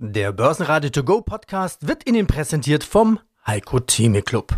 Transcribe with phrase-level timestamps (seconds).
[0.00, 4.56] Der Börsenradio To Go Podcast wird Ihnen präsentiert vom Heiko Theme Club.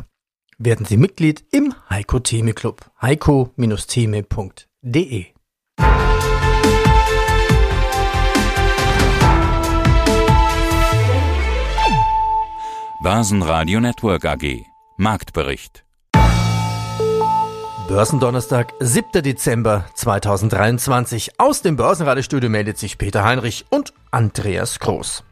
[0.59, 2.85] Werden Sie Mitglied im Heiko Theme Club.
[3.01, 5.25] heiko-theme.de
[13.03, 14.67] Börsenradio Network AG
[14.99, 15.87] Marktbericht
[17.89, 19.23] Börsendonnerstag, 7.
[19.23, 21.41] Dezember 2023.
[21.41, 25.25] Aus dem Börsenradiostudio meldet sich Peter Heinrich und Andreas Groß.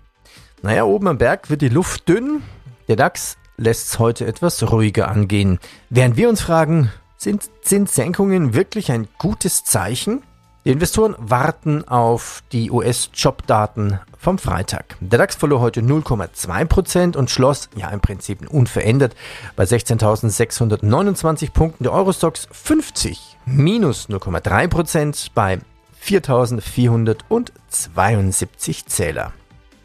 [0.63, 2.43] Naja, oben am Berg wird die Luft dünn.
[2.89, 5.59] Der DAX lässt es heute etwas ruhiger angehen.
[5.89, 10.23] Während wir uns fragen, sind Zinssenkungen wirklich ein gutes Zeichen?
[10.65, 14.97] Die Investoren warten auf die US-Jobdaten vom Freitag.
[15.01, 19.15] Der DAX verlor heute 0,2% und schloss, ja im Prinzip unverändert,
[19.55, 21.85] bei 16.629 Punkten.
[21.85, 25.61] Der Eurostox 50 minus 0,3% bei
[26.05, 29.33] 4.472 Zähler.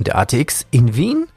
[0.03, 1.27] Und der ATX in Wien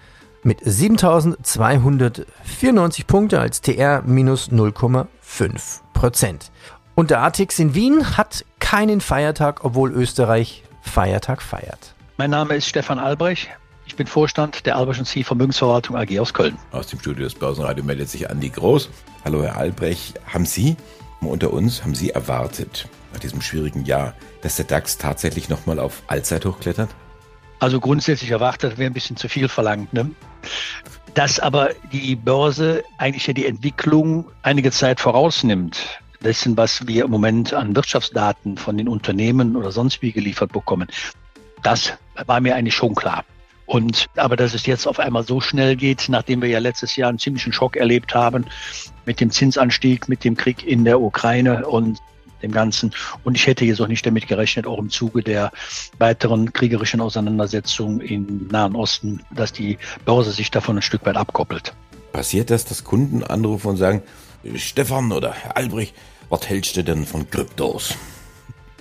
[0.42, 6.50] mit 7.294 Punkte als TR minus 0,5%.
[6.96, 11.94] Und der ATX in Wien hat keinen Feiertag, obwohl Österreich Feiertag feiert.
[12.16, 13.50] Mein Name ist Stefan Albrecht.
[13.86, 15.22] Ich bin Vorstand der Albrecht C.
[15.22, 16.58] Vermögensverwaltung AG aus Köln.
[16.72, 18.90] Aus dem Studio des Börsenradio meldet sich Andi Groß.
[19.24, 20.74] Hallo Herr Albrecht, haben Sie
[21.20, 26.02] unter uns, haben Sie erwartet nach diesem schwierigen Jahr, dass der DAX tatsächlich nochmal auf
[26.08, 26.88] Allzeithoch klettert?
[27.58, 29.92] Also grundsätzlich erwartet wäre ein bisschen zu viel verlangt.
[29.92, 30.10] Ne?
[31.14, 37.10] Dass aber die Börse eigentlich ja die Entwicklung einige Zeit vorausnimmt, dessen, was wir im
[37.10, 40.88] Moment an Wirtschaftsdaten von den Unternehmen oder sonst wie geliefert bekommen,
[41.62, 41.94] das
[42.26, 43.24] war mir eigentlich schon klar.
[43.66, 47.08] Und aber dass es jetzt auf einmal so schnell geht, nachdem wir ja letztes Jahr
[47.08, 48.46] einen ziemlichen Schock erlebt haben
[49.06, 51.98] mit dem Zinsanstieg, mit dem Krieg in der Ukraine und
[52.46, 52.92] dem Ganzen.
[53.24, 55.52] Und ich hätte jetzt auch nicht damit gerechnet, auch im Zuge der
[55.98, 61.74] weiteren kriegerischen Auseinandersetzungen im Nahen Osten, dass die Börse sich davon ein Stück weit abkoppelt.
[62.12, 64.02] Passiert das, dass Kunden anrufen und sagen,
[64.54, 65.94] Stefan oder Herr Albrecht,
[66.28, 67.94] was hältst du denn von Kryptos?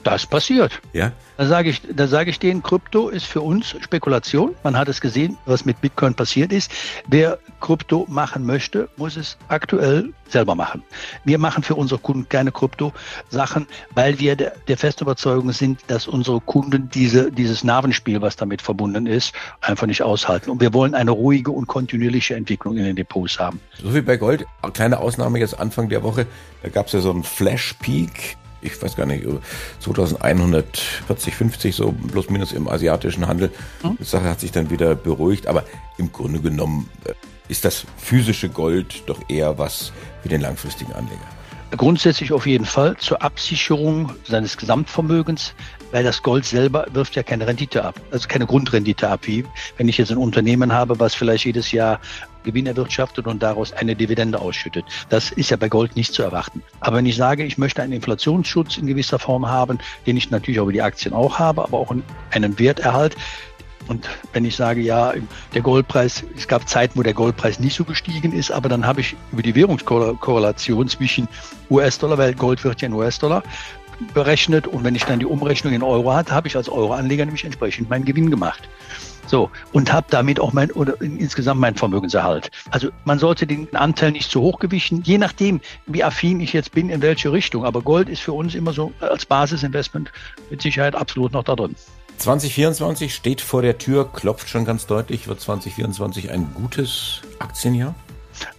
[0.05, 0.81] Das passiert.
[0.93, 1.13] Ja.
[1.35, 4.53] Da sage ich, da sage ich denen, Krypto ist für uns Spekulation.
[4.61, 6.71] Man hat es gesehen, was mit Bitcoin passiert ist.
[7.07, 10.83] Wer Krypto machen möchte, muss es aktuell selber machen.
[11.23, 16.07] Wir machen für unsere Kunden keine Krypto-Sachen, weil wir der, der festen Überzeugung sind, dass
[16.07, 20.51] unsere Kunden diese, dieses Narvenspiel, was damit verbunden ist, einfach nicht aushalten.
[20.51, 23.59] Und wir wollen eine ruhige und kontinuierliche Entwicklung in den Depots haben.
[23.81, 26.27] So wie bei Gold, kleine Ausnahme jetzt Anfang der Woche,
[26.61, 29.25] da gab es ja so einen Flash-Peak ich weiß gar nicht,
[29.79, 33.51] 2140, 50 so plus minus im asiatischen Handel.
[33.83, 33.97] Mhm.
[33.99, 35.63] Die Sache hat sich dann wieder beruhigt, aber
[35.97, 37.13] im Grunde genommen äh,
[37.47, 39.91] ist das physische Gold doch eher was
[40.23, 41.21] für den langfristigen Anleger.
[41.71, 45.53] Grundsätzlich auf jeden Fall zur Absicherung seines Gesamtvermögens,
[45.95, 49.45] weil das Gold selber wirft ja keine Rendite ab, also keine Grundrendite ab, wie
[49.77, 52.01] wenn ich jetzt ein Unternehmen habe, was vielleicht jedes Jahr
[52.43, 54.83] Gewinn erwirtschaftet und daraus eine Dividende ausschüttet.
[55.07, 56.61] Das ist ja bei Gold nicht zu erwarten.
[56.81, 60.59] Aber wenn ich sage, ich möchte einen Inflationsschutz in gewisser Form haben, den ich natürlich
[60.59, 61.95] über die Aktien auch habe, aber auch
[62.31, 63.15] einen Werterhalt,
[63.87, 65.13] und wenn ich sage, ja,
[65.53, 68.99] der Goldpreis, es gab Zeiten, wo der Goldpreis nicht so gestiegen ist, aber dann habe
[68.99, 71.27] ich über die Währungskorrelation zwischen
[71.69, 73.43] US-Dollar, weil Gold wird ja in US-Dollar
[74.13, 77.45] berechnet und wenn ich dann die Umrechnung in Euro hatte, habe ich als Euroanleger nämlich
[77.45, 78.69] entsprechend meinen Gewinn gemacht.
[79.27, 82.51] So, und habe damit auch mein oder insgesamt meinen Vermögenserhalt.
[82.69, 86.73] Also man sollte den Anteil nicht zu hoch gewichten, je nachdem, wie affin ich jetzt
[86.73, 87.65] bin, in welche Richtung.
[87.65, 90.11] Aber Gold ist für uns immer so als Basisinvestment
[90.51, 91.75] mit Sicherheit absolut noch da drin.
[92.17, 95.27] 2024 steht vor der Tür, klopft schon ganz deutlich.
[95.27, 97.95] Wird 2024 ein gutes Aktienjahr?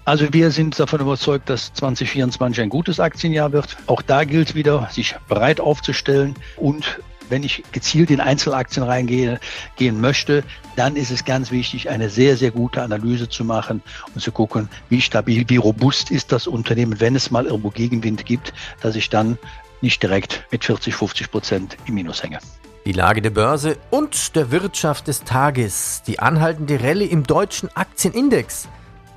[0.04, 3.76] Also wir sind davon überzeugt, dass 2024 ein gutes Aktienjahr wird.
[3.86, 9.38] Auch da gilt wieder, sich bereit aufzustellen und wenn ich gezielt in Einzelaktien reingehen
[9.76, 10.44] gehen möchte,
[10.76, 13.82] dann ist es ganz wichtig, eine sehr, sehr gute Analyse zu machen
[14.14, 18.24] und zu gucken, wie stabil, wie robust ist das Unternehmen, wenn es mal irgendwo Gegenwind
[18.26, 19.38] gibt, dass ich dann
[19.80, 22.38] nicht direkt mit 40, 50 Prozent im Minus hänge.
[22.86, 26.02] Die Lage der Börse und der Wirtschaft des Tages.
[26.06, 28.68] Die anhaltende Rallye im deutschen Aktienindex.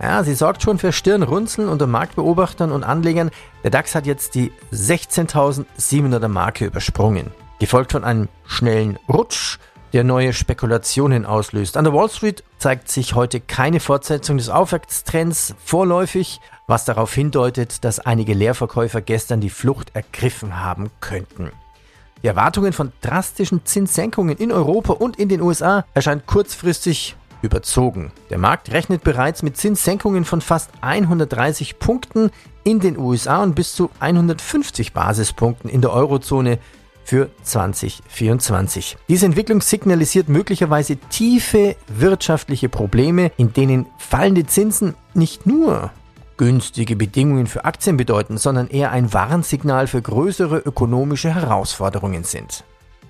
[0.02, 3.32] Ja, sie sorgt schon für Stirnrunzeln unter Marktbeobachtern und Anlegern.
[3.64, 7.32] Der DAX hat jetzt die 16.700er Marke übersprungen.
[7.60, 9.58] Gefolgt von einem schnellen Rutsch,
[9.92, 11.76] der neue Spekulationen auslöst.
[11.76, 17.84] An der Wall Street zeigt sich heute keine Fortsetzung des Aufwärtstrends vorläufig, was darauf hindeutet,
[17.84, 21.52] dass einige Leerverkäufer gestern die Flucht ergriffen haben könnten.
[22.24, 28.12] Die Erwartungen von drastischen Zinssenkungen in Europa und in den USA erscheinen kurzfristig überzogen.
[28.30, 32.32] Der Markt rechnet bereits mit Zinssenkungen von fast 130 Punkten
[32.64, 36.60] in den USA und bis zu 150 Basispunkten in der Eurozone
[37.04, 38.98] für 2024.
[39.08, 45.92] Diese Entwicklung signalisiert möglicherweise tiefe wirtschaftliche Probleme, in denen fallende Zinsen nicht nur
[46.38, 52.64] günstige Bedingungen für Aktien bedeuten, sondern eher ein Warnsignal für größere ökonomische Herausforderungen sind.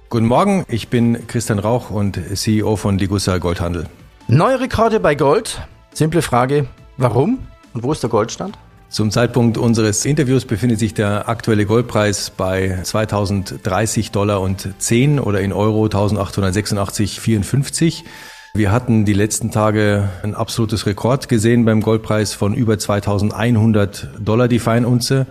[0.09, 3.85] Guten Morgen, ich bin Christian Rauch und CEO von Ligussa Goldhandel.
[4.31, 5.59] Neue Rekorde bei Gold.
[5.91, 6.67] Simple Frage,
[6.97, 7.39] warum
[7.73, 8.59] und wo ist der Goldstand?
[8.87, 15.41] Zum Zeitpunkt unseres Interviews befindet sich der aktuelle Goldpreis bei 2030 Dollar und 10 oder
[15.41, 18.03] in Euro 1886,54.
[18.53, 24.47] Wir hatten die letzten Tage ein absolutes Rekord gesehen beim Goldpreis von über 2100 Dollar
[24.47, 25.25] die Feinunze.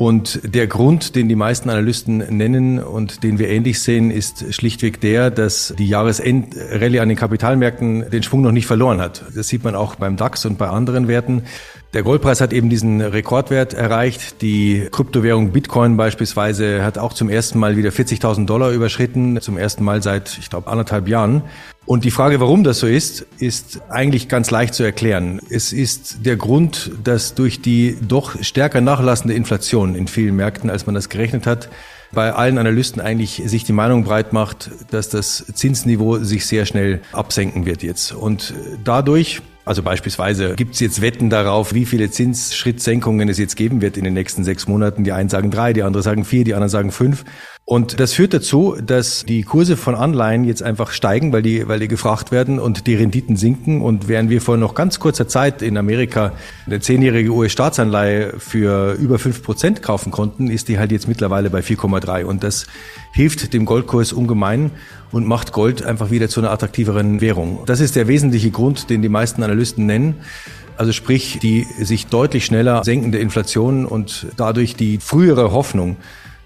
[0.00, 4.98] Und der Grund, den die meisten Analysten nennen und den wir ähnlich sehen, ist schlichtweg
[5.02, 9.22] der, dass die Jahresendrallye an den Kapitalmärkten den Schwung noch nicht verloren hat.
[9.34, 11.42] Das sieht man auch beim DAX und bei anderen Werten.
[11.92, 14.42] Der Goldpreis hat eben diesen Rekordwert erreicht.
[14.42, 19.82] Die Kryptowährung Bitcoin beispielsweise hat auch zum ersten Mal wieder 40.000 Dollar überschritten, zum ersten
[19.82, 21.42] Mal seit, ich glaube, anderthalb Jahren.
[21.86, 25.40] Und die Frage, warum das so ist, ist eigentlich ganz leicht zu erklären.
[25.50, 30.86] Es ist der Grund, dass durch die doch stärker nachlassende Inflation in vielen Märkten, als
[30.86, 31.70] man das gerechnet hat,
[32.12, 37.00] bei allen Analysten eigentlich sich die Meinung breit macht, dass das Zinsniveau sich sehr schnell
[37.12, 38.12] absenken wird jetzt.
[38.12, 38.54] Und
[38.84, 43.96] dadurch also beispielsweise gibt es jetzt Wetten darauf, wie viele Zinsschrittsenkungen es jetzt geben wird
[43.96, 45.04] in den nächsten sechs Monaten.
[45.04, 47.24] Die einen sagen drei, die anderen sagen vier, die anderen sagen fünf.
[47.70, 51.78] Und das führt dazu, dass die Kurse von Anleihen jetzt einfach steigen, weil die, weil
[51.78, 53.80] die gefragt werden und die Renditen sinken.
[53.80, 56.32] Und während wir vor noch ganz kurzer Zeit in Amerika
[56.66, 61.60] eine zehnjährige US-Staatsanleihe für über fünf Prozent kaufen konnten, ist die halt jetzt mittlerweile bei
[61.60, 62.24] 4,3.
[62.24, 62.66] Und das
[63.12, 64.72] hilft dem Goldkurs ungemein
[65.12, 67.60] und macht Gold einfach wieder zu einer attraktiveren Währung.
[67.66, 70.16] Das ist der wesentliche Grund, den die meisten Analysten nennen.
[70.76, 75.98] Also sprich, die sich deutlich schneller senkende Inflation und dadurch die frühere Hoffnung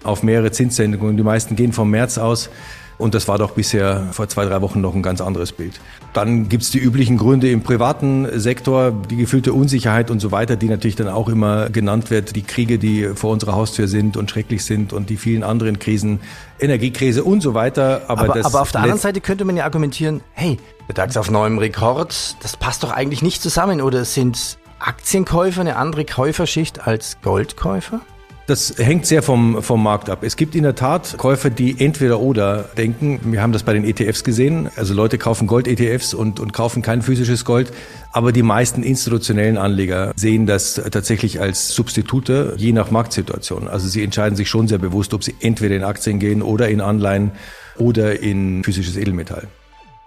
[0.05, 1.17] auf mehrere Zinssenkungen.
[1.17, 2.49] Die meisten gehen vom März aus.
[2.97, 5.81] Und das war doch bisher vor zwei, drei Wochen noch ein ganz anderes Bild.
[6.13, 10.69] Dann gibt's die üblichen Gründe im privaten Sektor, die gefühlte Unsicherheit und so weiter, die
[10.69, 12.35] natürlich dann auch immer genannt wird.
[12.37, 16.21] Die Kriege, die vor unserer Haustür sind und schrecklich sind und die vielen anderen Krisen,
[16.57, 18.03] Energiekrise und so weiter.
[18.07, 20.57] Aber, aber, aber auf der anderen Seite könnte man ja argumentieren, hey,
[20.87, 23.81] der DAX auf neuem Rekord, das passt doch eigentlich nicht zusammen.
[23.81, 27.99] Oder sind Aktienkäufer eine andere Käuferschicht als Goldkäufer?
[28.47, 30.19] Das hängt sehr vom, vom Markt ab.
[30.21, 33.19] Es gibt in der Tat Käufer, die entweder oder denken.
[33.23, 34.69] Wir haben das bei den ETFs gesehen.
[34.75, 37.73] Also Leute kaufen Gold-ETFs und, und kaufen kein physisches Gold.
[38.11, 43.67] Aber die meisten institutionellen Anleger sehen das tatsächlich als Substitute, je nach Marktsituation.
[43.67, 46.81] Also sie entscheiden sich schon sehr bewusst, ob sie entweder in Aktien gehen oder in
[46.81, 47.31] Anleihen
[47.77, 49.47] oder in physisches Edelmetall.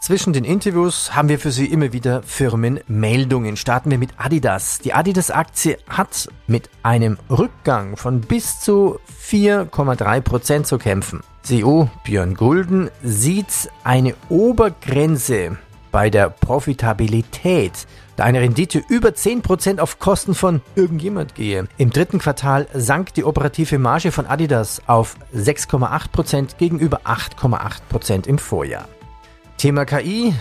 [0.01, 3.57] Zwischen den Interviews haben wir für Sie immer wieder Firmenmeldungen.
[3.57, 4.79] Starten wir mit Adidas.
[4.79, 11.21] Die Adidas-Aktie hat mit einem Rückgang von bis zu 4,3 Prozent zu kämpfen.
[11.43, 15.59] CEO Björn Gulden sieht eine Obergrenze
[15.91, 17.87] bei der Profitabilität,
[18.17, 21.67] da eine Rendite über 10% auf Kosten von irgendjemand gehe.
[21.77, 28.89] Im dritten Quartal sank die operative Marge von Adidas auf 6,8% gegenüber 8,8% im Vorjahr.
[29.59, 30.33] Thema KI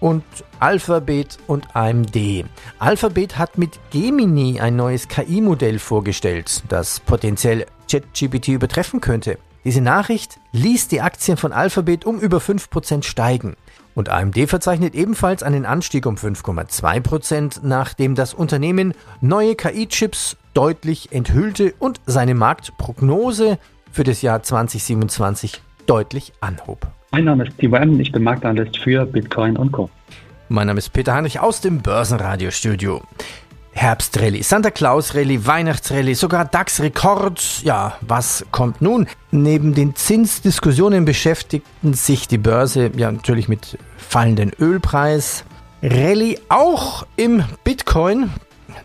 [0.00, 0.24] und
[0.58, 2.44] Alphabet und AMD.
[2.80, 9.38] Alphabet hat mit Gemini ein neues KI-Modell vorgestellt, das potenziell ChatGPT übertreffen könnte.
[9.64, 13.54] Diese Nachricht ließ die Aktien von Alphabet um über 5% steigen.
[13.94, 21.74] Und AMD verzeichnet ebenfalls einen Anstieg um 5,2%, nachdem das Unternehmen neue KI-Chips deutlich enthüllte
[21.78, 23.58] und seine Marktprognose
[23.92, 26.88] für das Jahr 2027 deutlich anhob.
[27.14, 28.00] Mein Name ist Timo M.
[28.00, 29.88] Ich bin Marktanalyst für Bitcoin und Co.
[30.48, 33.02] Mein Name ist Peter Heinrich aus dem Börsenradiostudio.
[33.70, 37.62] Herbstrallye, Santa Claus Rallye, Weihnachtsrallye, sogar DAX-Rekord.
[37.62, 39.06] Ja, was kommt nun?
[39.30, 45.44] Neben den Zinsdiskussionen beschäftigten sich die Börse ja natürlich mit fallenden Ölpreis.
[45.84, 48.30] Rallye auch im Bitcoin.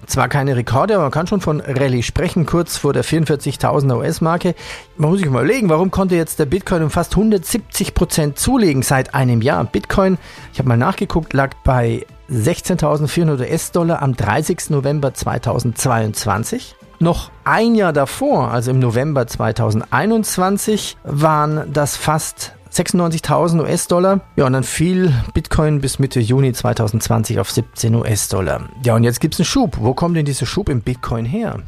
[0.06, 4.56] Zwar keine Rekorde, aber man kann schon von Rallye sprechen, kurz vor der 44.000er US-Marke.
[4.98, 8.82] Man muss sich mal überlegen, warum konnte jetzt der Bitcoin um fast 170 Prozent zulegen
[8.82, 9.64] seit einem Jahr?
[9.66, 10.18] Bitcoin,
[10.54, 14.70] ich habe mal nachgeguckt, lag bei 16.400 US-Dollar am 30.
[14.70, 16.76] November 2022.
[17.00, 24.22] Noch ein Jahr davor, also im November 2021, waren das fast 96.000 US-Dollar.
[24.36, 28.70] Ja, und dann fiel Bitcoin bis Mitte Juni 2020 auf 17 US-Dollar.
[28.86, 29.78] Ja, und jetzt gibt es einen Schub.
[29.80, 31.60] Wo kommt denn dieser Schub im Bitcoin her?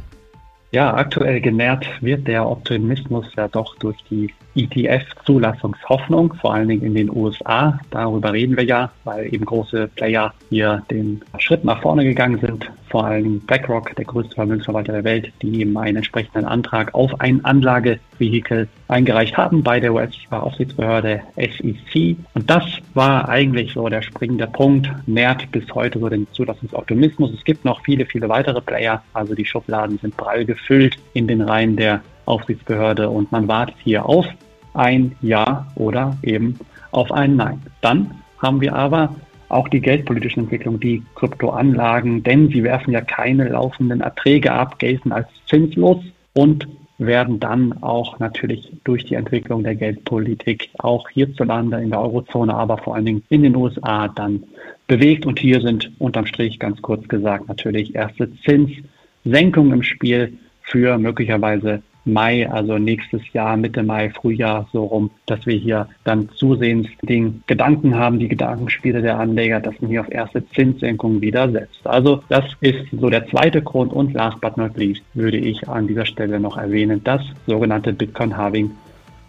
[0.74, 6.96] Ja, aktuell genährt wird der Optimismus ja doch durch die ETF-Zulassungshoffnung, vor allen Dingen in
[6.96, 7.78] den USA.
[7.90, 12.72] Darüber reden wir ja, weil eben große Player hier den Schritt nach vorne gegangen sind.
[12.92, 17.44] Vor allem BlackRock, der größte Vermögensverwalter der Welt, die eben einen entsprechenden Antrag auf ein
[17.46, 22.18] Anlagevehikel eingereicht haben bei der US-Aufsichtsbehörde SEC.
[22.34, 27.34] Und das war eigentlich so der springende Punkt, nährt bis heute so den Zulassungsoptimismus.
[27.34, 31.42] Es gibt noch viele, viele weitere Player, also die Schubladen sind prall gefüllt in den
[31.42, 34.26] Reihen der Aufsichtsbehörde und man wartet hier auf
[34.74, 36.60] ein Ja oder eben
[36.92, 37.62] auf ein Nein.
[37.82, 39.16] Dann haben wir aber
[39.52, 45.12] auch die geldpolitische Entwicklung, die Kryptoanlagen, denn sie werfen ja keine laufenden Erträge ab, gelten
[45.12, 46.04] als zinslos
[46.34, 46.68] und
[46.98, 52.78] werden dann auch natürlich durch die Entwicklung der Geldpolitik auch hierzulande in der Eurozone, aber
[52.78, 54.44] vor allen Dingen in den USA dann
[54.88, 55.26] bewegt.
[55.26, 61.82] Und hier sind unterm Strich ganz kurz gesagt natürlich erste Zinssenkungen im Spiel für möglicherweise
[62.06, 67.44] Mai, also nächstes Jahr, Mitte Mai, Frühjahr so rum, dass wir hier dann zusehends den
[67.48, 71.86] Gedanken haben, die Gedankenspiele der Anleger, dass man hier auf erste Zinssenkungen wieder setzt.
[71.86, 75.88] Also das ist so der zweite Grund und last but not least würde ich an
[75.88, 78.72] dieser Stelle noch erwähnen, das sogenannte Bitcoin-Halving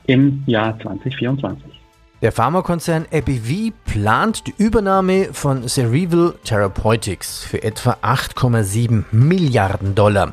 [0.06, 1.82] im Jahr 2024.
[2.22, 10.32] Der Pharmakonzern AbbVie plant die Übernahme von Cerebral Therapeutics für etwa 8,7 Milliarden Dollar.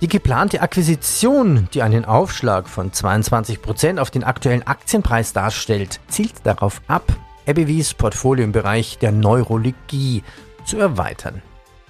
[0.00, 6.34] Die geplante Akquisition, die einen Aufschlag von 22 Prozent auf den aktuellen Aktienpreis darstellt, zielt
[6.44, 7.02] darauf ab,
[7.48, 10.22] AbbVies Portfolio im Bereich der Neurologie
[10.64, 11.42] zu erweitern.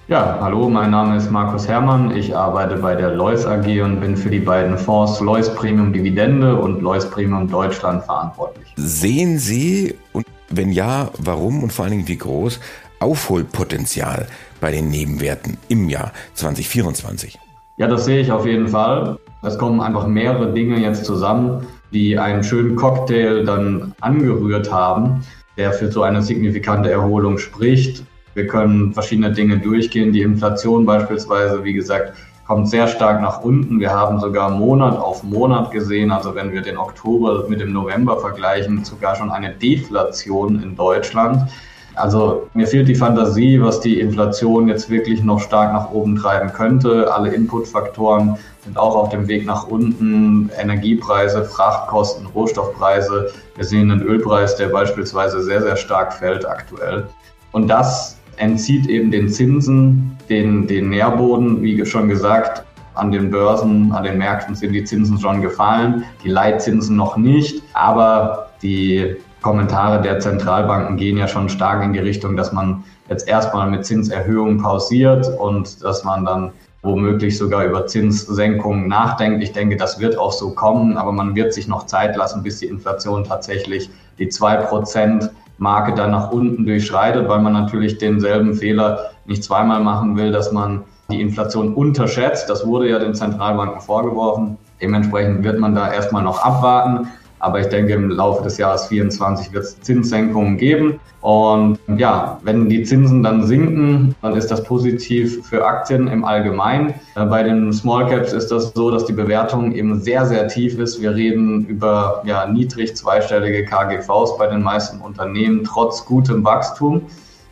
[0.07, 2.09] Ja, hallo, mein Name ist Markus Herrmann.
[2.17, 6.59] Ich arbeite bei der Lois AG und bin für die beiden Fonds Lois Premium Dividende
[6.59, 8.73] und Lois Premium Deutschland verantwortlich.
[8.75, 12.59] Sehen Sie, und wenn ja, warum und vor allen Dingen wie groß,
[12.99, 14.27] Aufholpotenzial
[14.59, 17.37] bei den Nebenwerten im Jahr 2024?
[17.79, 19.17] Ja, das sehe ich auf jeden Fall.
[19.41, 25.21] Es kommen einfach mehrere Dinge jetzt zusammen, die einen schönen Cocktail dann angerührt haben,
[25.55, 28.03] der für so eine signifikante Erholung spricht.
[28.33, 30.11] Wir können verschiedene Dinge durchgehen.
[30.11, 33.79] Die Inflation beispielsweise, wie gesagt, kommt sehr stark nach unten.
[33.79, 38.19] Wir haben sogar Monat auf Monat gesehen, also wenn wir den Oktober mit dem November
[38.19, 41.49] vergleichen, sogar schon eine Deflation in Deutschland.
[41.99, 46.51] Also mir fehlt die Fantasie, was die Inflation jetzt wirklich noch stark nach oben treiben
[46.53, 47.13] könnte.
[47.13, 50.49] Alle Inputfaktoren sind auch auf dem Weg nach unten.
[50.57, 53.31] Energiepreise, Frachtkosten, Rohstoffpreise.
[53.55, 57.07] Wir sehen einen Ölpreis, der beispielsweise sehr, sehr stark fällt aktuell.
[57.51, 62.63] Und das entzieht eben den Zinsen, den, den Nährboden, wie schon gesagt,
[62.93, 67.63] an den Börsen, an den Märkten sind die Zinsen schon gefallen, die Leitzinsen noch nicht,
[67.73, 73.27] aber die Kommentare der Zentralbanken gehen ja schon stark in die Richtung, dass man jetzt
[73.27, 79.43] erstmal mit Zinserhöhungen pausiert und dass man dann womöglich sogar über Zinssenkungen nachdenkt.
[79.43, 82.59] Ich denke, das wird auch so kommen, aber man wird sich noch Zeit lassen, bis
[82.59, 89.11] die Inflation tatsächlich die 2% Marke dann nach unten durchschreitet, weil man natürlich denselben Fehler
[89.25, 92.49] nicht zweimal machen will, dass man die Inflation unterschätzt.
[92.49, 94.57] Das wurde ja den Zentralbanken vorgeworfen.
[94.81, 97.09] Dementsprechend wird man da erstmal noch abwarten.
[97.39, 100.99] Aber ich denke, im Laufe des Jahres 2024 wird es Zinssenkungen geben.
[101.21, 106.93] Und ja, wenn die Zinsen dann sinken, dann ist das positiv für Aktien im Allgemeinen.
[107.15, 110.79] Äh, bei den Small Caps ist das so, dass die Bewertung eben sehr, sehr tief
[110.79, 111.01] ist.
[111.01, 117.01] Wir reden über ja, niedrig zweistellige KGVs bei den meisten Unternehmen, trotz gutem Wachstum.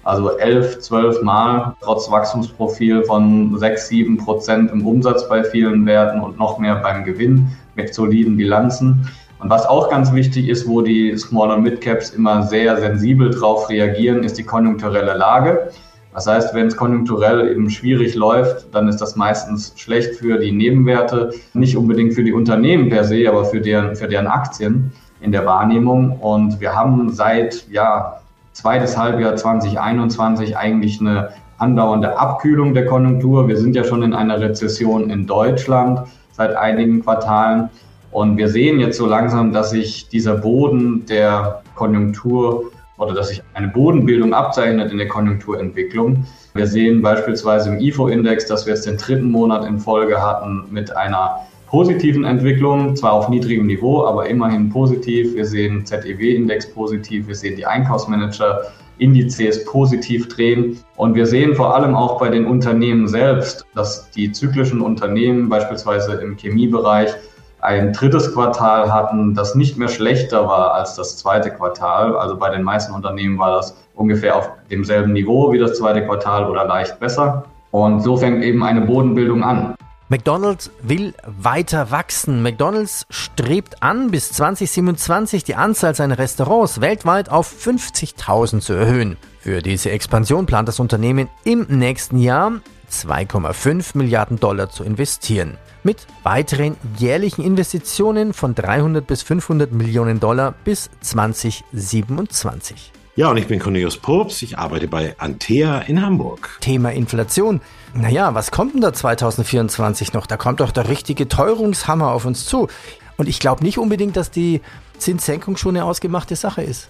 [0.03, 6.21] Also 11, 12 Mal, trotz Wachstumsprofil von 6, 7 Prozent im Umsatz bei vielen Werten
[6.21, 9.09] und noch mehr beim Gewinn mit soliden Bilanzen.
[9.39, 13.69] Und was auch ganz wichtig ist, wo die Small- und Mid-Caps immer sehr sensibel drauf
[13.69, 15.69] reagieren, ist die konjunkturelle Lage.
[16.13, 20.51] Das heißt, wenn es konjunkturell eben schwierig läuft, dann ist das meistens schlecht für die
[20.51, 24.91] Nebenwerte, nicht unbedingt für die Unternehmen per se, aber für deren, für deren Aktien
[25.21, 26.17] in der Wahrnehmung.
[26.19, 28.21] Und wir haben seit ja,
[28.53, 31.29] zweites Halbjahr 2021 eigentlich eine
[31.59, 33.47] andauernde Abkühlung der Konjunktur.
[33.47, 36.01] Wir sind ja schon in einer Rezession in Deutschland
[36.31, 37.69] seit einigen Quartalen.
[38.11, 43.43] Und wir sehen jetzt so langsam, dass sich dieser Boden der Konjunktur oder dass sich
[43.53, 46.25] eine Bodenbildung abzeichnet in der Konjunkturentwicklung.
[46.53, 50.95] Wir sehen beispielsweise im IFO-Index, dass wir jetzt den dritten Monat in Folge hatten mit
[50.95, 55.35] einer positiven Entwicklung, zwar auf niedrigem Niveau, aber immerhin positiv.
[55.35, 58.61] Wir sehen ZEW-Index positiv, wir sehen die Einkaufsmanager
[58.99, 60.79] Indizes positiv drehen.
[60.95, 66.13] Und wir sehen vor allem auch bei den Unternehmen selbst, dass die zyklischen Unternehmen beispielsweise
[66.13, 67.11] im Chemiebereich
[67.59, 72.15] ein drittes Quartal hatten, das nicht mehr schlechter war als das zweite Quartal.
[72.17, 76.49] Also bei den meisten Unternehmen war das ungefähr auf demselben Niveau wie das zweite Quartal
[76.49, 77.45] oder leicht besser.
[77.71, 79.75] Und so fängt eben eine Bodenbildung an.
[80.09, 82.41] McDonald's will weiter wachsen.
[82.41, 89.17] McDonald's strebt an, bis 2027 die Anzahl seiner Restaurants weltweit auf 50.000 zu erhöhen.
[89.41, 92.53] Für diese Expansion plant das Unternehmen im nächsten Jahr
[92.89, 95.57] 2,5 Milliarden Dollar zu investieren.
[95.87, 102.91] Mit weiteren jährlichen Investitionen von 300 bis 500 Millionen Dollar bis 2027.
[103.15, 104.43] Ja, und ich bin Cornelius Probst.
[104.43, 106.57] Ich arbeite bei Antea in Hamburg.
[106.59, 107.61] Thema Inflation.
[107.93, 110.27] Naja, was kommt denn da 2024 noch?
[110.27, 112.67] Da kommt doch der richtige Teuerungshammer auf uns zu.
[113.15, 114.59] Und ich glaube nicht unbedingt, dass die
[114.97, 116.89] Zinssenkung schon eine ausgemachte Sache ist.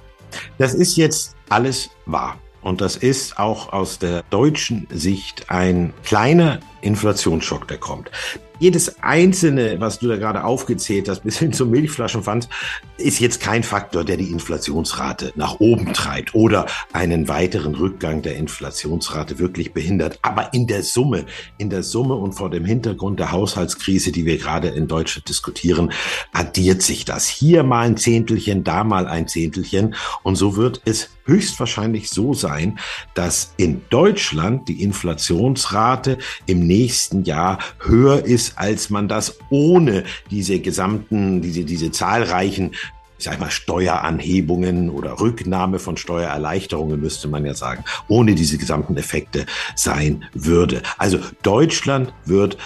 [0.57, 2.39] Das ist jetzt alles wahr.
[2.63, 8.11] Und das ist auch aus der deutschen Sicht ein kleiner Inflationsschock, der kommt.
[8.59, 12.49] Jedes einzelne, was du da gerade aufgezählt hast, bis hin zum Milchflaschenpfand,
[12.97, 18.35] ist jetzt kein Faktor, der die Inflationsrate nach oben treibt oder einen weiteren Rückgang der
[18.35, 20.17] Inflationsrate wirklich behindert.
[20.23, 21.25] Aber in der Summe,
[21.57, 25.91] in der Summe und vor dem Hintergrund der Haushaltskrise, die wir gerade in Deutschland diskutieren,
[26.33, 27.27] addiert sich das.
[27.27, 29.95] Hier mal ein Zehntelchen, da mal ein Zehntelchen.
[30.23, 32.79] Und so wird es höchstwahrscheinlich so sein,
[33.13, 40.59] dass in Deutschland die Inflationsrate im nächsten Jahr höher ist, als man das ohne diese
[40.59, 42.71] gesamten, diese, diese zahlreichen
[43.19, 48.95] ich sag mal, Steueranhebungen oder Rücknahme von Steuererleichterungen, müsste man ja sagen, ohne diese gesamten
[48.95, 50.83] Effekte sein würde.
[50.99, 52.57] Also Deutschland wird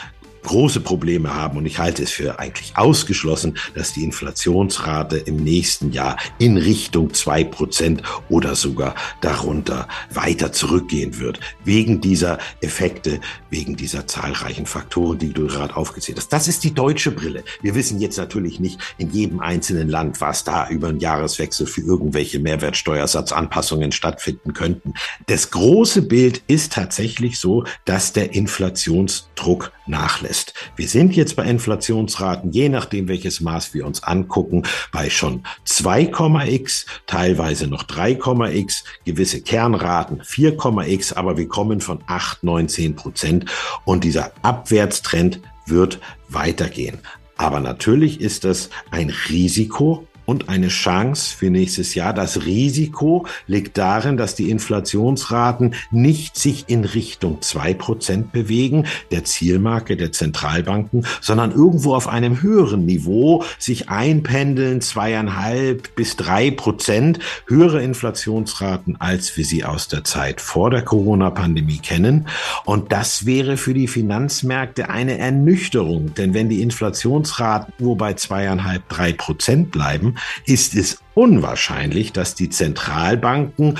[0.43, 5.91] große Probleme haben und ich halte es für eigentlich ausgeschlossen, dass die Inflationsrate im nächsten
[5.91, 11.39] Jahr in Richtung zwei Prozent oder sogar darunter weiter zurückgehen wird.
[11.63, 13.19] Wegen dieser Effekte,
[13.49, 16.33] wegen dieser zahlreichen Faktoren, die du gerade aufgezählt hast.
[16.33, 17.43] Das ist die deutsche Brille.
[17.61, 21.81] Wir wissen jetzt natürlich nicht in jedem einzelnen Land, was da über einen Jahreswechsel für
[21.81, 24.93] irgendwelche Mehrwertsteuersatzanpassungen stattfinden könnten.
[25.27, 30.55] Das große Bild ist tatsächlich so, dass der Inflationsdruck nachlässt.
[30.75, 36.87] Wir sind jetzt bei Inflationsraten, je nachdem welches Maß wir uns angucken, bei schon 2,x,
[37.05, 43.45] teilweise noch 3,x, gewisse Kernraten 4,x, aber wir kommen von 8, 9, 10 Prozent
[43.85, 46.97] und dieser Abwärtstrend wird weitergehen.
[47.37, 52.13] Aber natürlich ist das ein Risiko, und eine Chance für nächstes Jahr.
[52.13, 59.23] Das Risiko liegt darin, dass die Inflationsraten nicht sich in Richtung zwei Prozent bewegen, der
[59.23, 67.19] Zielmarke der Zentralbanken, sondern irgendwo auf einem höheren Niveau sich einpendeln, zweieinhalb bis drei Prozent,
[67.47, 72.27] höhere Inflationsraten, als wir sie aus der Zeit vor der Corona-Pandemie kennen.
[72.65, 78.87] Und das wäre für die Finanzmärkte eine Ernüchterung, denn wenn die Inflationsraten nur bei zweieinhalb,
[78.89, 80.10] drei Prozent bleiben,
[80.45, 83.77] ist es unwahrscheinlich, dass die Zentralbanken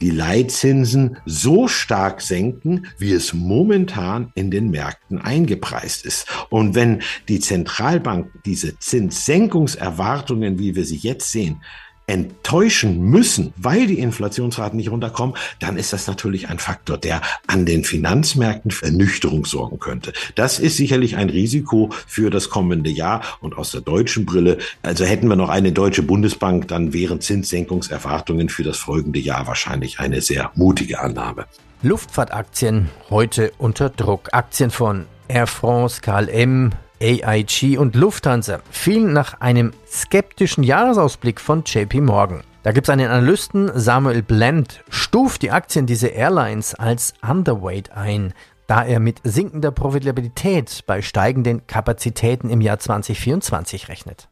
[0.00, 6.26] die Leitzinsen so stark senken, wie es momentan in den Märkten eingepreist ist.
[6.50, 11.62] Und wenn die Zentralbanken diese Zinssenkungserwartungen, wie wir sie jetzt sehen,
[12.06, 17.66] enttäuschen müssen, weil die Inflationsraten nicht runterkommen, dann ist das natürlich ein Faktor, der an
[17.66, 20.12] den Finanzmärkten für Ernüchterung sorgen könnte.
[20.34, 25.04] Das ist sicherlich ein Risiko für das kommende Jahr und aus der deutschen Brille, also
[25.04, 30.20] hätten wir noch eine deutsche Bundesbank, dann wären Zinssenkungserwartungen für das folgende Jahr wahrscheinlich eine
[30.20, 31.46] sehr mutige Annahme.
[31.82, 34.30] Luftfahrtaktien heute unter Druck.
[34.32, 42.00] Aktien von Air France, KLM, AIG und Lufthansa fielen nach einem skeptischen Jahresausblick von JP
[42.00, 42.42] Morgan.
[42.62, 48.32] Da gibt es einen Analysten, Samuel Blend, stuft die Aktien dieser Airlines als Underweight ein,
[48.66, 54.28] da er mit sinkender Profitabilität bei steigenden Kapazitäten im Jahr 2024 rechnet.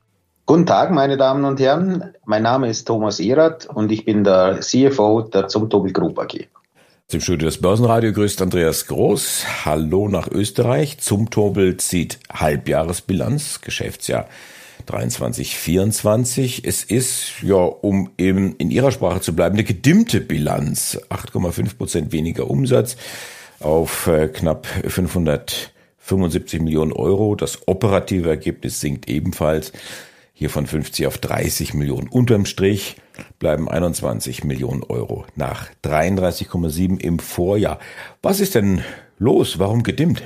[0.46, 2.12] Guten Tag, meine Damen und Herren.
[2.27, 6.48] Mein Name ist Thomas Erath und ich bin der CFO der Zumtobel Group AG.
[7.07, 9.45] Zum Studio des Börsenradio grüßt Andreas Groß.
[9.67, 10.99] Hallo nach Österreich.
[10.99, 14.27] Zum Tobel zieht Halbjahresbilanz, Geschäftsjahr
[14.87, 16.64] 23, 24.
[16.64, 20.99] Es ist, ja, um eben in Ihrer Sprache zu bleiben, eine gedimmte Bilanz.
[21.11, 22.97] 8,5 Prozent weniger Umsatz
[23.61, 27.37] auf äh, knapp 575 Millionen Euro.
[27.37, 29.73] Das operative Ergebnis sinkt ebenfalls
[30.33, 32.09] hier von 50 auf 30 Millionen.
[32.09, 32.97] Unterm Strich
[33.38, 37.79] bleiben 21 Millionen Euro nach 33,7 im Vorjahr.
[38.22, 38.83] Was ist denn
[39.18, 39.59] los?
[39.59, 40.22] Warum gedimmt?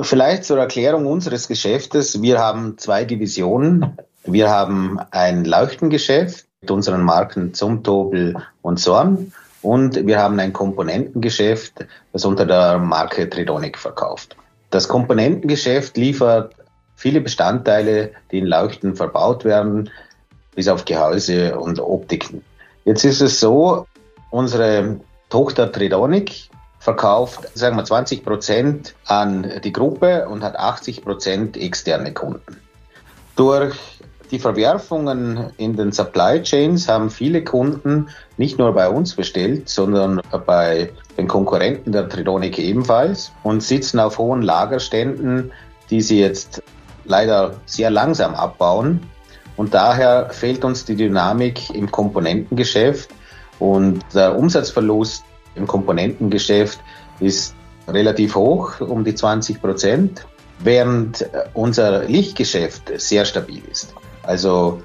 [0.00, 2.22] Vielleicht zur Erklärung unseres Geschäftes.
[2.22, 3.96] Wir haben zwei Divisionen.
[4.24, 9.32] Wir haben ein Leuchtengeschäft mit unseren Marken Zumtobel und Sorn.
[9.60, 14.36] Und wir haben ein Komponentengeschäft, das unter der Marke Tridonic verkauft.
[14.70, 16.54] Das Komponentengeschäft liefert
[16.96, 19.90] viele Bestandteile, die in Leuchten verbaut werden,
[20.54, 22.42] bis auf Gehäuse und Optiken.
[22.84, 23.86] Jetzt ist es so,
[24.30, 31.56] unsere Tochter Tridonic verkauft, sagen wir 20 Prozent an die Gruppe und hat 80 Prozent
[31.56, 32.60] externe Kunden.
[33.36, 33.76] Durch
[34.32, 40.20] die Verwerfungen in den Supply Chains haben viele Kunden nicht nur bei uns bestellt, sondern
[40.46, 45.52] bei den Konkurrenten der Tridonic ebenfalls und sitzen auf hohen Lagerständen,
[45.90, 46.62] die sie jetzt
[47.04, 49.00] leider sehr langsam abbauen.
[49.62, 53.10] Und daher fehlt uns die Dynamik im Komponentengeschäft
[53.60, 55.22] und der Umsatzverlust
[55.54, 56.80] im Komponentengeschäft
[57.20, 57.54] ist
[57.86, 60.26] relativ hoch, um die 20 Prozent,
[60.58, 63.94] während unser Lichtgeschäft sehr stabil ist.
[64.24, 64.82] Also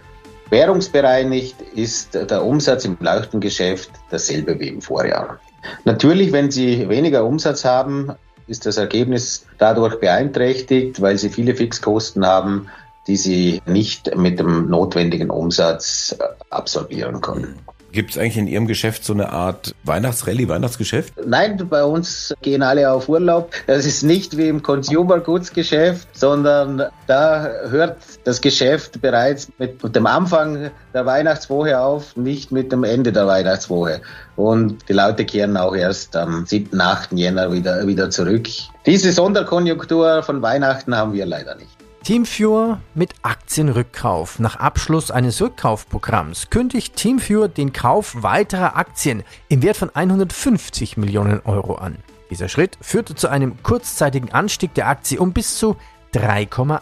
[0.51, 5.39] währungsbereinigt ist der Umsatz im Leuchtengeschäft dasselbe wie im Vorjahr.
[5.85, 8.11] Natürlich, wenn Sie weniger Umsatz haben,
[8.45, 12.67] ist das Ergebnis dadurch beeinträchtigt, weil Sie viele Fixkosten haben,
[13.07, 16.15] die Sie nicht mit dem notwendigen Umsatz
[16.49, 17.59] absorbieren können.
[17.93, 21.13] Gibt es eigentlich in Ihrem Geschäft so eine Art Weihnachtsrallye, Weihnachtsgeschäft?
[21.25, 23.51] Nein, bei uns gehen alle auf Urlaub.
[23.65, 29.95] Das ist nicht wie im Consumer Goods Geschäft, sondern da hört das Geschäft bereits mit
[29.95, 34.01] dem Anfang der Weihnachtswoche auf, nicht mit dem Ende der Weihnachtswoche.
[34.35, 37.13] Und die Leute kehren auch erst am 7., 8.
[37.13, 38.47] Jänner wieder, wieder zurück.
[38.85, 41.76] Diese Sonderkonjunktur von Weihnachten haben wir leider nicht.
[42.07, 44.39] Teamviewer mit Aktienrückkauf.
[44.39, 51.41] Nach Abschluss eines Rückkaufprogramms kündigt Teamviewer den Kauf weiterer Aktien im Wert von 150 Millionen
[51.41, 51.97] Euro an.
[52.29, 55.75] Dieser Schritt führte zu einem kurzzeitigen Anstieg der Aktie um bis zu
[56.13, 56.79] 3,8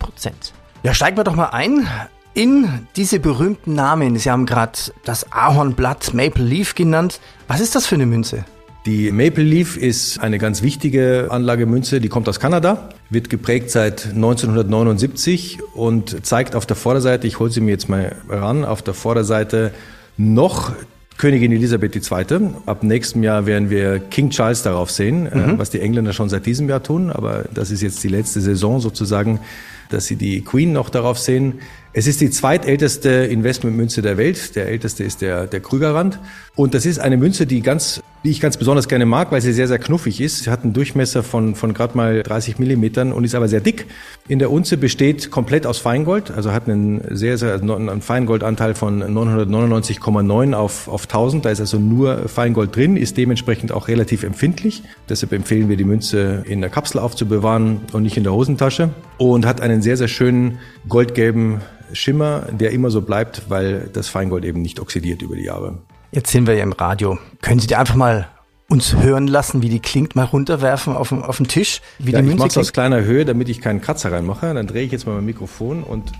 [0.00, 0.52] Prozent.
[0.82, 1.88] Ja, steigen wir doch mal ein
[2.34, 4.18] in diese berühmten Namen.
[4.18, 7.20] Sie haben gerade das Ahornblatt Maple Leaf genannt.
[7.46, 8.44] Was ist das für eine Münze?
[8.86, 14.08] Die Maple Leaf ist eine ganz wichtige Anlagemünze, die kommt aus Kanada, wird geprägt seit
[14.08, 18.92] 1979 und zeigt auf der Vorderseite, ich hole sie mir jetzt mal ran, auf der
[18.92, 19.72] Vorderseite
[20.18, 20.72] noch
[21.16, 22.50] Königin Elisabeth II.
[22.66, 25.58] Ab nächstem Jahr werden wir King Charles darauf sehen, äh, mhm.
[25.58, 28.80] was die Engländer schon seit diesem Jahr tun, aber das ist jetzt die letzte Saison
[28.80, 29.40] sozusagen,
[29.88, 31.60] dass sie die Queen noch darauf sehen.
[31.94, 34.56] Es ist die zweitälteste Investmentmünze der Welt.
[34.56, 36.18] Der älteste ist der, der Krügerrand.
[36.54, 39.52] Und das ist eine Münze, die ganz, die ich ganz besonders gerne mag, weil sie
[39.52, 40.44] sehr, sehr knuffig ist.
[40.44, 43.86] Sie hat einen Durchmesser von, von gerade mal 30 Millimetern und ist aber sehr dick.
[44.28, 48.74] In der Unze besteht komplett aus Feingold, also hat einen sehr, sehr, also einen Feingoldanteil
[48.74, 51.44] von 999,9 auf, auf 1000.
[51.44, 54.82] Da ist also nur Feingold drin, ist dementsprechend auch relativ empfindlich.
[55.08, 58.88] Deshalb empfehlen wir die Münze in der Kapsel aufzubewahren und nicht in der Hosentasche.
[59.18, 60.58] Und hat einen sehr, sehr schönen
[60.88, 61.60] goldgelben
[61.92, 65.78] Schimmer, der immer so bleibt, weil das Feingold eben nicht oxidiert über die Jahre.
[66.14, 67.18] Jetzt sind wir ja im Radio.
[67.42, 68.28] Können Sie dir einfach mal
[68.68, 71.80] uns hören lassen, wie die klingt, mal runterwerfen auf den, auf den Tisch?
[71.98, 74.54] Wie ja, die ich mache es aus kleiner Höhe, damit ich keinen Kratzer reinmache.
[74.54, 76.12] Dann drehe ich jetzt mal mein Mikrofon und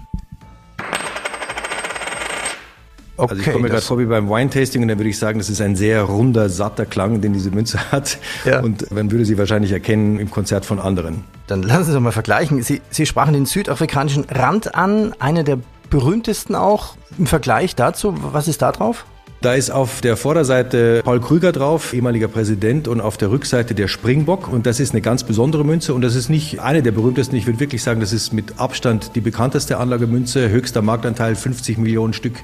[3.17, 5.39] Okay, also ich komme mir gerade vor wie beim Wine-Tasting und dann würde ich sagen,
[5.39, 8.19] das ist ein sehr runder, satter Klang, den diese Münze hat.
[8.45, 8.63] Ja.
[8.63, 11.23] Und man würde sie wahrscheinlich erkennen im Konzert von anderen.
[11.47, 12.61] Dann lassen Sie uns doch mal vergleichen.
[12.65, 18.13] Sie, sie sprachen den südafrikanischen Rand an, einer der berühmtesten auch im Vergleich dazu.
[18.33, 19.07] Was ist da drauf?
[19.45, 23.89] Da ist auf der Vorderseite Paul Krüger drauf, ehemaliger Präsident, und auf der Rückseite der
[23.89, 24.51] Springbock.
[24.51, 25.93] Und das ist eine ganz besondere Münze.
[25.93, 27.37] Und das ist nicht eine der berühmtesten.
[27.37, 30.49] Ich würde wirklich sagen, das ist mit Abstand die bekannteste Anlagemünze.
[30.49, 32.37] Höchster Marktanteil 50 Millionen Stück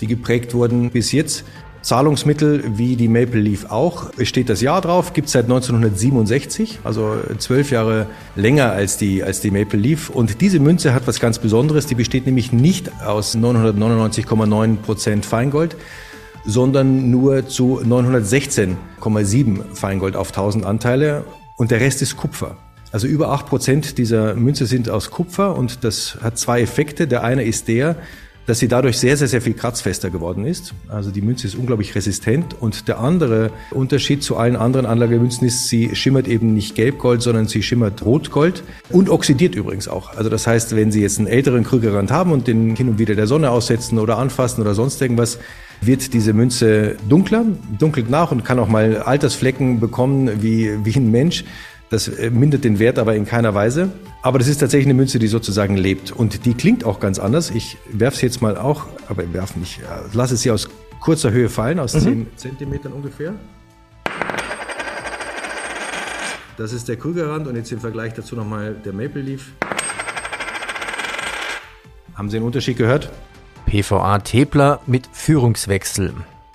[0.00, 1.44] die geprägt wurden bis jetzt.
[1.82, 4.12] Zahlungsmittel wie die Maple Leaf auch.
[4.16, 9.24] Es steht das Jahr drauf, gibt es seit 1967, also zwölf Jahre länger als die,
[9.24, 10.10] als die Maple Leaf.
[10.10, 15.76] Und diese Münze hat was ganz Besonderes, die besteht nämlich nicht aus 999,9 Prozent Feingold,
[16.44, 21.24] sondern nur zu 916,7 Feingold auf 1000 Anteile
[21.56, 22.56] und der Rest ist Kupfer.
[22.92, 27.06] Also über 8 Prozent dieser Münze sind aus Kupfer und das hat zwei Effekte.
[27.06, 27.96] Der eine ist der,
[28.46, 30.74] dass sie dadurch sehr, sehr, sehr viel kratzfester geworden ist.
[30.88, 32.60] Also die Münze ist unglaublich resistent.
[32.60, 37.46] Und der andere Unterschied zu allen anderen Anlagemünzen ist, sie schimmert eben nicht Gelbgold, sondern
[37.46, 40.16] sie schimmert Rotgold und oxidiert übrigens auch.
[40.16, 43.14] Also das heißt, wenn Sie jetzt einen älteren Krügerrand haben und den hin und wieder
[43.14, 45.38] der Sonne aussetzen oder anfassen oder sonst irgendwas,
[45.80, 47.44] wird diese Münze dunkler,
[47.78, 51.44] dunkelt nach und kann auch mal Altersflecken bekommen wie, wie ein Mensch.
[51.90, 53.90] Das äh, mindert den Wert aber in keiner Weise.
[54.22, 56.12] Aber das ist tatsächlich eine Münze, die sozusagen lebt.
[56.12, 57.50] Und die klingt auch ganz anders.
[57.50, 59.80] Ich werfe sie jetzt mal auch, aber ich werfe nicht,
[60.12, 60.68] lasse sie aus
[61.00, 62.00] kurzer Höhe fallen, aus mhm.
[62.00, 63.34] 10 Zentimetern ungefähr.
[66.56, 69.52] Das ist der Krügerrand und jetzt im Vergleich dazu nochmal der Maple Leaf.
[72.14, 73.10] Haben Sie den Unterschied gehört?
[73.70, 76.12] PVA Tepler mit Führungswechsel.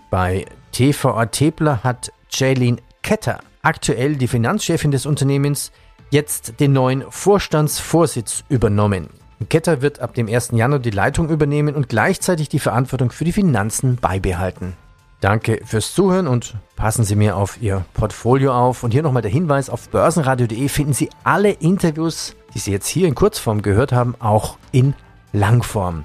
[0.10, 5.72] Bei TVA Tepler hat Jaylene Ketter aktuell die Finanzchefin des Unternehmens,
[6.10, 9.08] jetzt den neuen Vorstandsvorsitz übernommen.
[9.48, 10.50] Ketter wird ab dem 1.
[10.52, 14.74] Januar die Leitung übernehmen und gleichzeitig die Verantwortung für die Finanzen beibehalten.
[15.22, 18.84] Danke fürs Zuhören und passen Sie mir auf Ihr Portfolio auf.
[18.84, 23.08] Und hier nochmal der Hinweis, auf börsenradio.de finden Sie alle Interviews, die Sie jetzt hier
[23.08, 24.94] in Kurzform gehört haben, auch in
[25.32, 26.04] Langform.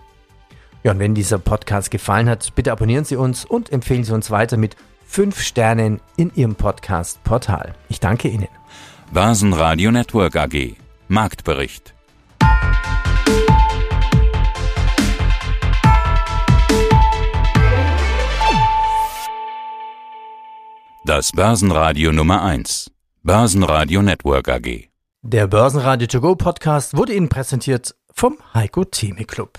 [0.83, 4.31] Ja, und wenn dieser Podcast gefallen hat, bitte abonnieren Sie uns und empfehlen Sie uns
[4.31, 7.75] weiter mit fünf Sternen in Ihrem Podcast-Portal.
[7.89, 8.49] Ich danke Ihnen.
[9.13, 10.77] Börsenradio Network AG.
[11.09, 11.95] Marktbericht.
[21.05, 22.91] Das Börsenradio Nummer 1.
[23.23, 24.89] Börsenradio Network AG.
[25.23, 29.59] Der Börsenradio To Go Podcast wurde Ihnen präsentiert vom Heiko Theme Club.